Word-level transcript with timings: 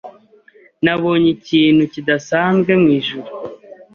Nabonye 0.83 1.29
ikintu 1.37 1.83
kidasanzwe 1.93 2.71
mwijuru. 2.81 3.29